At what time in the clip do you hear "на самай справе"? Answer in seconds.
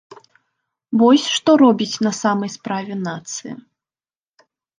2.07-2.93